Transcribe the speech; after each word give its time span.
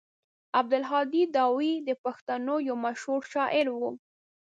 عبدالهادي 0.59 1.21
داوي 1.35 1.71
د 1.87 1.89
پښتنو 2.03 2.55
يو 2.67 2.75
مشهور 2.85 3.21
شاعر 3.33 3.65
و. 3.71 3.79